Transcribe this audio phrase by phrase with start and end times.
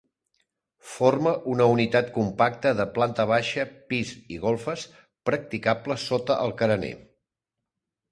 [0.91, 4.87] Forma una unitat compacta de planta baixa, pis i golfes
[5.31, 6.91] practicables sota el carener.